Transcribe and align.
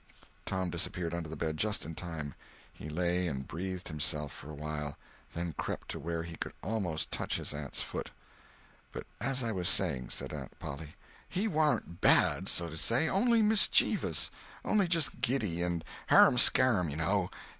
Tom 0.47 0.71
disappeared 0.71 1.13
under 1.13 1.29
the 1.29 1.35
bed 1.35 1.57
just 1.57 1.85
in 1.85 1.93
time. 1.93 2.33
He 2.73 2.89
lay 2.89 3.27
and 3.27 3.47
"breathed" 3.47 3.87
himself 3.87 4.31
for 4.33 4.51
a 4.51 4.57
time, 4.57 4.83
and 4.85 4.95
then 5.35 5.53
crept 5.59 5.89
to 5.89 5.99
where 5.99 6.23
he 6.23 6.35
could 6.37 6.53
almost 6.63 7.11
touch 7.11 7.35
his 7.35 7.53
aunt's 7.53 7.83
foot. 7.83 8.09
"But 8.91 9.05
as 9.19 9.43
I 9.43 9.51
was 9.51 9.69
saying," 9.69 10.09
said 10.09 10.33
Aunt 10.33 10.57
Polly, 10.57 10.95
"he 11.29 11.47
warn't 11.47 12.01
bad, 12.01 12.49
so 12.49 12.67
to 12.67 12.77
say—only 12.77 13.43
misch_ee_vous. 13.43 14.31
Only 14.65 14.87
just 14.87 15.21
giddy, 15.21 15.61
and 15.61 15.85
harum 16.07 16.39
scarum, 16.39 16.89
you 16.89 16.95
know. 16.97 17.29